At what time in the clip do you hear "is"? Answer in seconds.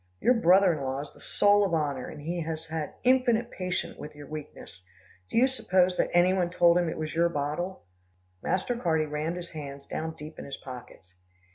1.01-1.13